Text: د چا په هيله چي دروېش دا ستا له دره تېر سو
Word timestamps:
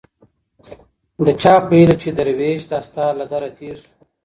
د 1.25 1.27
چا 1.41 1.55
په 1.65 1.71
هيله 1.79 1.95
چي 2.01 2.09
دروېش 2.17 2.61
دا 2.71 2.79
ستا 2.87 3.05
له 3.19 3.25
دره 3.31 3.49
تېر 3.57 3.75
سو 3.83 3.89